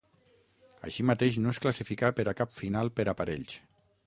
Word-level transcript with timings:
Així 0.87 1.05
mateix 1.11 1.37
no 1.43 1.51
es 1.57 1.61
classificà 1.67 2.11
per 2.21 2.27
a 2.33 2.35
cap 2.41 2.57
final 2.57 2.93
per 2.99 3.07
aparells. 3.15 3.57